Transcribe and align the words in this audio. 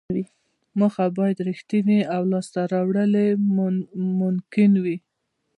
موخه 0.79 1.05
باید 1.17 1.37
ریښتینې 1.47 1.99
او 2.15 2.21
لاسته 2.31 2.59
راوړل 2.73 3.11
یې 3.23 3.29
ممکن 4.21 4.71
وي. 4.83 4.97